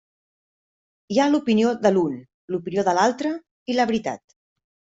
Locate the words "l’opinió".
2.55-2.89